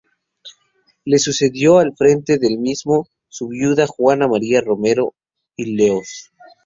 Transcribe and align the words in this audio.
Le 1.05 1.19
sucedió 1.19 1.77
al 1.77 1.95
frente 1.95 2.39
del 2.39 2.57
mismo, 2.57 3.05
su 3.27 3.49
viuda 3.49 3.85
Juana 3.85 4.27
María 4.27 4.59
Romero 4.61 5.13
y 5.55 5.75
Leoz. 5.75 6.31